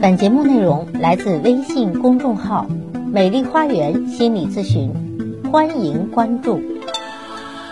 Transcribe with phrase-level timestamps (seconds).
[0.00, 2.66] 本节目内容来自微信公众号
[3.12, 4.92] “美丽花园心理咨询”，
[5.50, 6.60] 欢迎关注。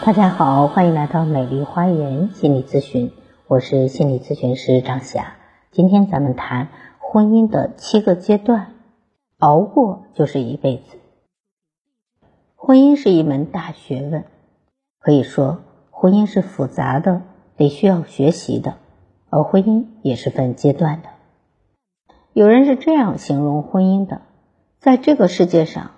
[0.05, 3.13] 大家好，欢迎来到美丽花园心理咨询，
[3.47, 5.35] 我是心理咨询师张霞。
[5.71, 6.67] 今天咱们谈
[6.99, 8.73] 婚姻的七个阶段，
[9.39, 10.99] 熬过就是一辈子。
[12.57, 14.25] 婚姻是一门大学问，
[14.99, 15.59] 可以说
[15.91, 17.23] 婚姻是复杂的，
[17.57, 18.75] 得需要学习的，
[19.31, 21.11] 而婚姻也是分阶段的。
[22.37, 24.21] 有人是这样形容婚姻的：
[24.79, 25.93] 在这个世界上，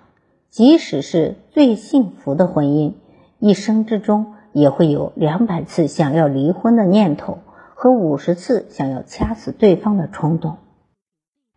[0.47, 2.93] 即使是最幸福的婚姻，
[3.39, 7.39] 一生之中也会有两百次想要离婚的念头
[7.75, 10.59] 和五十次想要掐死对方的冲动。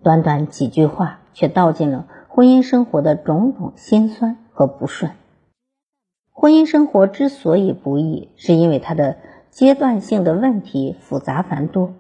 [0.02, 5.12] 短短几句话，却道尽了婚姻生活的种种辛酸和不顺。
[6.32, 11.94] 婚姻生活之所以不易，是因为它的阶段性的问题复杂繁多。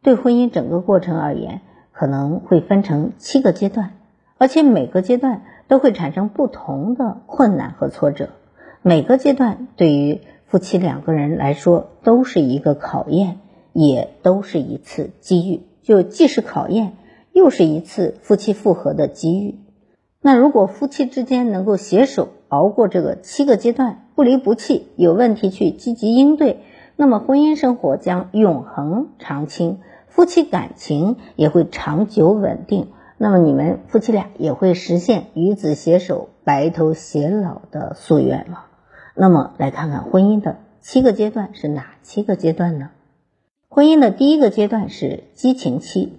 [0.00, 1.60] 对婚姻整个过程而言，
[1.98, 3.94] 可能会分成七个阶段，
[4.36, 8.28] 而且每个阶段都会产生不同的困难和挫折。
[8.82, 13.40] 每个阶段对于夫妻两个人来说都是一个考验，
[13.72, 15.62] 也都是一次机遇。
[15.82, 16.92] 就既是考验，
[17.32, 19.56] 又是一次夫妻复合的机遇。
[20.20, 26.60] 那如果夫妻之间能够携手熬过这个七个阶段，不离不弃，有问题去积极应对，
[26.94, 29.80] 那么婚姻生活将永恒长青。
[30.08, 38.66] 夫妻感情也会长久稳定，那么你们夫妻俩也会实现与子携手、白头偕老的夙愿了。
[39.14, 42.90] 那么来看看婚姻的七个阶段是哪七个阶段呢？
[43.68, 46.18] 婚姻的第一个阶段是激情期，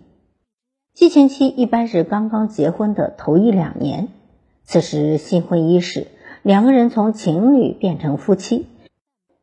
[0.93, 4.09] 激情期一般是刚刚结婚的头一两年，
[4.63, 6.07] 此时新婚伊始，
[6.43, 8.67] 两个人从情侣变成夫妻。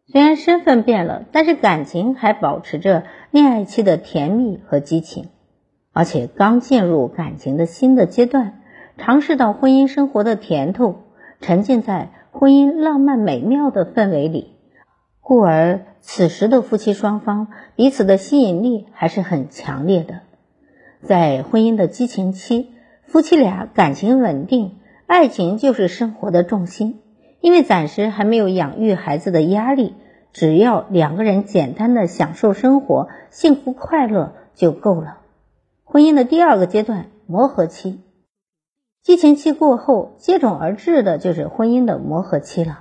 [0.09, 5.31] 虽然身份变了，但是感情还保持着恋爱期的甜蜜和激情，
[5.93, 8.63] 而且刚进入感情的新的阶段，
[8.99, 11.03] 尝试到婚姻生活的甜头，
[11.41, 14.53] 沉浸在婚姻浪漫美妙的氛围里，
[15.21, 20.21] 故而此时的夫妻双方彼此的吸引力还是很强烈的。
[21.03, 22.71] 在婚姻的激情期，
[23.03, 27.01] 夫妻俩感情稳定，爱情就是生活的重心。
[27.41, 29.95] 因为暂时还没有养育孩子的压力，
[30.33, 35.19] 只要两个人简单的享受生活，幸福快乐就够了。
[35.85, 38.01] 婚姻的第二个阶段磨合期，
[39.03, 42.81] 激情期过后，接踵而至的就是婚姻的磨合期了。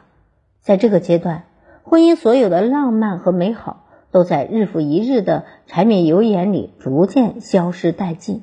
[0.62, 1.44] 在这个阶段，
[1.84, 8.42] 婚姻所有的浪漫和美好，都在日复一日的柴米油盐里逐渐消失殆尽，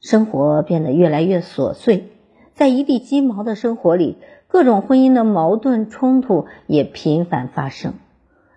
[0.00, 2.08] 生活变得越来越琐碎，
[2.54, 4.16] 在一地鸡毛的生活里。
[4.54, 7.94] 各种婚姻的矛盾冲突也频繁发生，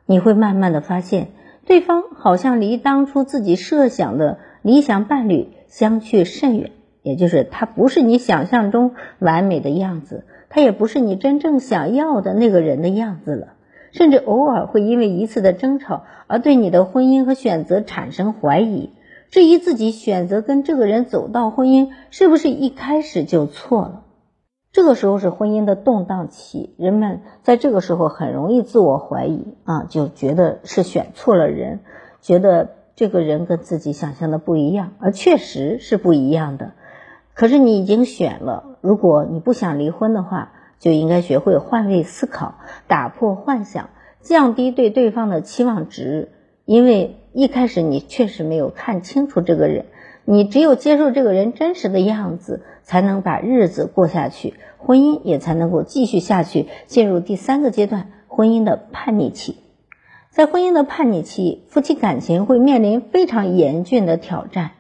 [0.06, 1.30] 你会慢慢的发现，
[1.66, 6.70] 对方好像离当初自己设想的理想伴侣相去甚远，
[7.02, 13.54] 也就是他不是你想象中完美的样子，他也不是你真正想要的那个人的样子了，
[13.92, 18.92] 甚至偶尔会因为一次的争吵而对你的婚姻和选择产生怀疑，
[19.32, 24.04] 质疑自己选择跟这个人走到婚姻是不是一开始就错了。
[24.78, 31.80] 这个时候是婚姻的动荡期，人们在这个时候很容易自我怀疑啊，就觉得是选错了人，
[32.22, 36.74] 觉得这个人跟自己想象的不一样，而确实是不一样的。
[37.34, 42.54] 可是你已经选了，如果你不想离婚的话，就应该学会换位思考，
[42.86, 43.90] 打破幻想，
[44.22, 46.30] 降低对对方的期望值，
[46.66, 49.88] 因为一开始你确实没有看清楚这个人。
[50.30, 56.68] 你只有接受这个人真实的样子，才能把日子过下去，婚姻也才能够继续下去。
[56.86, 59.56] 进入第三个阶段，婚姻的叛逆期。
[60.30, 64.72] 在婚姻的叛逆期，夫妻感情会面临非常严峻的挑战，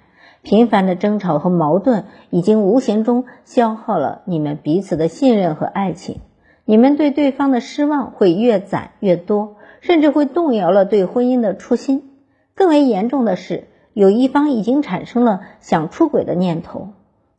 [0.41, 6.19] 频繁的争吵和矛盾已经无形中消耗了你们彼此的信任和爱情。
[6.65, 12.03] 你们对对方的失望会越攒越多，甚至会动摇了对婚姻的初心。
[12.53, 13.69] 更为严重的是。
[13.97, 16.89] 有一方已经产生了想出轨的念头，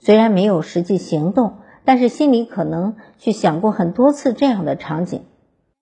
[0.00, 5.22] 虽然没有实际行动，但是心里可能去想过很多次这样的场景。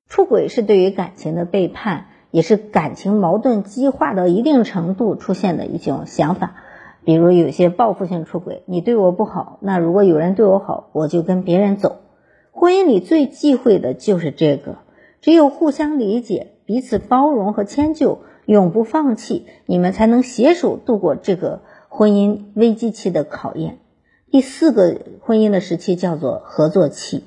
[0.06, 6.56] 出轨是对于感情的背叛，也是感情矛盾激化到一定程度出现的一种想法。
[7.04, 12.00] 比如有些报复性出轨，你对我不好，那如果有人对我好，我就跟别人走。
[12.50, 14.76] 婚姻里最忌讳的就是这个，
[15.22, 18.18] 只有互相理解、彼此包容和迁就。
[18.46, 23.78] 永不放弃，你们才能携手度过这个婚姻危机期的考验。
[24.30, 27.24] 第四个婚姻的时期叫做合作期，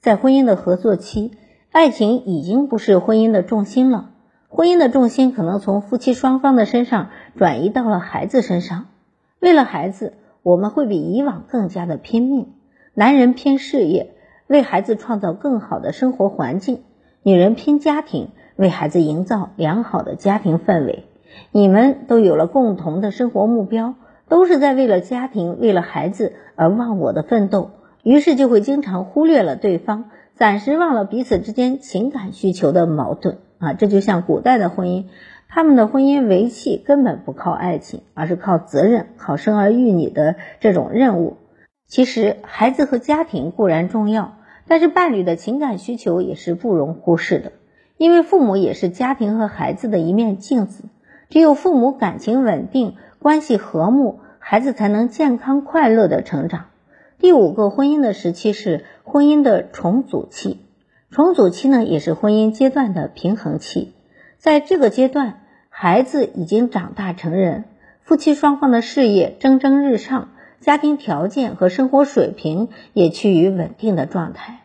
[0.00, 1.32] 在婚姻的合作期，
[1.70, 4.10] 爱情已经不是婚姻的重心了，
[4.48, 8.86] 婚姻的重心可能从夫妻双方的身上转移到了孩子身上。
[9.38, 12.52] 为了孩子，我们会比以往更加的拼命。
[12.94, 14.14] 男人拼事业，
[14.48, 16.78] 为孩子创造更好的生活环境；
[17.22, 18.30] 女人拼家庭，
[18.60, 21.04] 为孩子营造良好的家庭氛围。
[21.50, 23.94] 你们都有了共同的生活目标，
[24.28, 27.70] 都是在为了家庭、为了孩子而忘我的奋斗，
[28.02, 33.72] 于是就会经常忽略了对方，暂时忘了彼此之间情感需求的矛盾啊！
[33.72, 35.06] 这就像古代的婚姻，
[35.48, 41.38] 他们的婚姻维系根本不靠爱情，而是靠责任、靠生儿育女的这种任务。
[41.86, 44.34] 其实，孩子和家庭固然重要，
[44.68, 47.52] 但是伴侣的情感需求也是不容忽视的，
[48.00, 50.84] 因为父母也是家庭和孩子的一面镜子。
[51.28, 56.64] 只有父母感情稳定、关系和睦，孩子才能健康快乐的成长。
[57.18, 60.60] 第五个婚姻的时期是婚姻的重组期，
[61.10, 63.92] 重组期呢也是婚姻阶段的平衡期。
[64.38, 67.64] 在这个阶段，孩子已经长大成人，
[68.00, 70.30] 夫妻双方的事业蒸蒸日上，
[70.60, 74.62] 家庭条件和生活水平也趋于稳定的状态。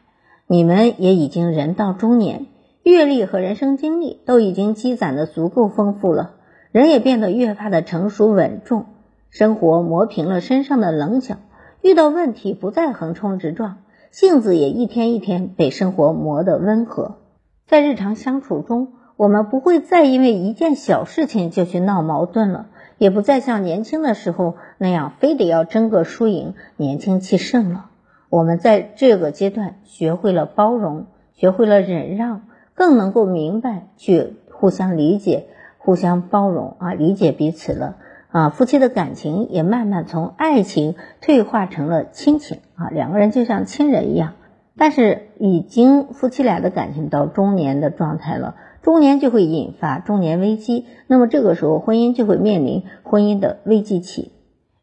[0.48, 2.46] 你们也已经人到中年，
[2.86, 6.36] 阅历和人生经历都已经积攒的足够丰富了。
[6.72, 8.86] 人也变得越发的成熟稳重，
[9.32, 11.38] 生活磨平了身上的棱角，
[11.82, 13.78] 遇到问题不再横冲直撞，
[14.12, 17.18] 性子也一天一天被生活磨得温和。
[17.66, 22.68] 在日常相处中，我们不会再因为一件小事情就去闹矛盾了，
[23.00, 27.90] 也不再像年轻的时候那样非得要争个输赢，年轻气盛了。
[28.30, 32.44] 我们在这个阶段学会了包容，学会了忍让，
[32.76, 35.48] 更能够明白去互相理解。
[35.78, 37.98] 互相包容啊，理解彼此了
[38.30, 44.34] 啊，夫妻的感情也慢慢从爱情退化成了亲情啊，两个人就像亲人一样。
[44.76, 54.32] 但是已经夫妻俩的感情到中年的状态了，中年就会引发中年危机，那么这个时候婚姻就会面临婚姻的危机期。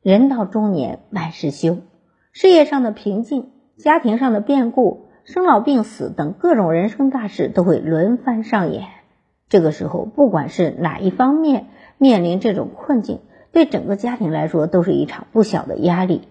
[0.03, 1.79] 人到中年万事休，
[2.31, 8.89] 事业上的瓶颈、家庭上的变故、生老病死等各种人生大事都会轮番上演。
[9.49, 11.67] 这个时候，不管是哪一方面
[11.99, 13.21] 面临这种困境，
[13.53, 16.23] 对整个家庭来说都是一场不小的压力。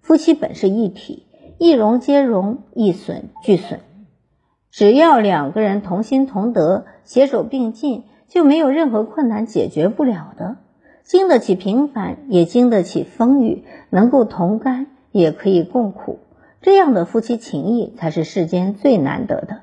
[0.00, 1.26] 夫妻本是一体，
[1.58, 3.80] 一荣皆荣，一损俱损。
[4.70, 10.58] 只要两个人同心同德，携手并进，就没有任何困难解决不了的。
[11.02, 16.18] 经得起平凡，也经得起风雨，能够同甘，也可以共苦，
[16.66, 19.60] 这样的夫妻情谊才是世间最难得的。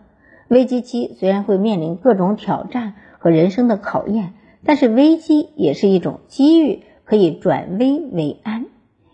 [0.48, 8.68] 危机期虽然会面临各种挑战和人生的考验，但是危机也是一种机遇，可以转危为安。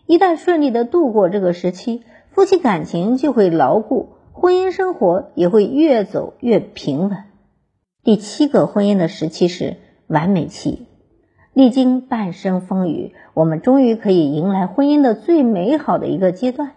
[0.06, 7.24] 一旦顺利的度过这个时期，夫妻感情就会牢固，婚姻生活也会越走越平稳。
[8.04, 10.86] 第七个婚姻的时期是完美期，
[11.54, 16.74] 历经半生风雨，我们终于可以迎来婚姻的最美好的一个阶段。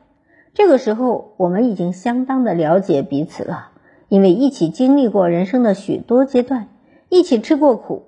[0.54, 3.70] 这个时候，我们已经相当的了解彼此了。
[4.08, 6.68] 因为一起经历过人生的许多阶段，
[7.08, 8.02] 一起吃过苦，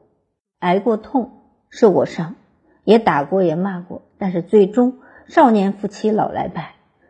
[0.59, 1.31] 挨过痛，
[1.71, 2.35] 受过伤，
[2.85, 6.67] 也打过也骂过，但是最终少年夫妻老来伴，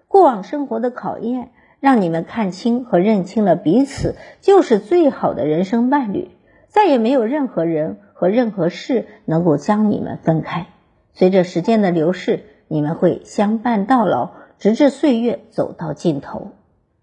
[0.06, 6.30] 过往生活的考验让你们看清和认清了彼此就是最好的人生伴侣，
[6.68, 10.68] 再也没有任何人和任何事能够将你们分开。
[11.12, 14.30] 随着时间的流逝，你们会相伴到老，
[14.64, 16.52] 直至岁月走到尽头。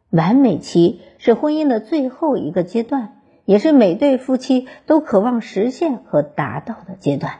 [0.10, 7.34] 完美期是婚姻的最后一个阶段，也是每对夫妻都渴望实现和达到的阶段。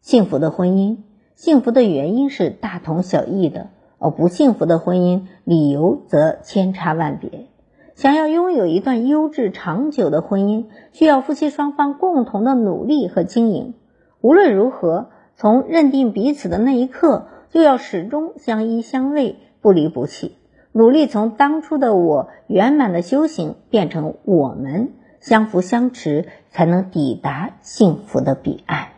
[0.00, 0.96] 幸福的婚姻，
[1.34, 3.66] 幸福的原因是大同小异的；
[3.98, 7.48] 而不幸福的婚姻，理由则千差万别。
[7.96, 13.74] 想要拥有一段优质长久的婚姻，需要夫妻双方共同的努力和经营。
[14.22, 20.36] 无论如何，从认定彼此的那一刻，就要始终相依相偎，不离不弃。
[20.72, 28.88] 努力从当初的我圆满的修行变成我们相扶相持，才能抵达幸福的彼岸。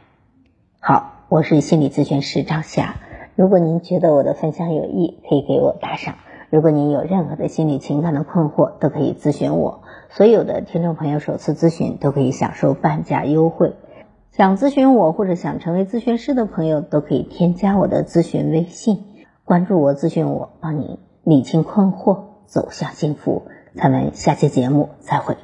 [0.81, 2.95] 好，我是心理咨询师张霞。
[3.35, 6.15] 如果您觉得我的分享有益，可以给我打赏。
[6.49, 9.83] 如果您有任何的心理情感的困惑，都可以咨询我。
[10.09, 13.75] 所有的听众朋友首次咨询都可以享受半价优惠。
[14.33, 19.05] 想咨询我或者想成为咨询师的朋友，都可以添加我的咨询微信，
[19.45, 20.99] 关注我，咨询我，帮你。
[21.25, 23.49] 理清困惑，走向幸福。
[23.75, 25.37] 咱们下期节目再会。